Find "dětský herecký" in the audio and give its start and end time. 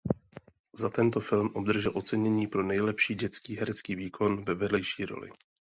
3.15-3.95